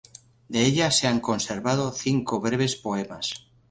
[0.47, 3.35] De ella se han conservado cinco breves poemas.